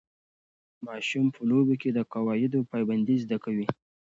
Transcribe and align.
ماشومان 0.87 1.29
په 1.35 1.41
لوبو 1.49 1.73
کې 1.81 1.89
د 1.91 1.99
قواعدو 2.13 2.59
پابندۍ 2.71 3.15
زده 3.23 3.37
کوي. 3.43 3.67